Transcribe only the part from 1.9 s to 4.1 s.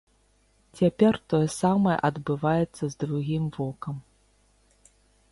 адбываецца з другім вокам.